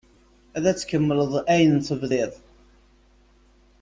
[0.57, 2.33] Ad tkemmleḍ ayen tebdiḍ.